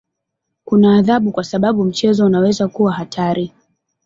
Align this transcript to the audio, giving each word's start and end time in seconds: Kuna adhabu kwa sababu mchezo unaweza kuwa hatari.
Kuna 0.65 0.97
adhabu 0.97 1.31
kwa 1.31 1.43
sababu 1.43 1.83
mchezo 1.85 2.25
unaweza 2.25 2.67
kuwa 2.67 2.93
hatari. 2.93 3.53